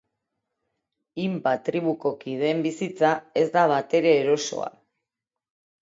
Himba 1.23 1.53
tribuko 1.67 2.13
kideen 2.25 2.65
bizitza 2.69 3.13
ez 3.45 3.47
da 3.59 3.69
batere 3.77 4.19
erosoa. 4.27 4.77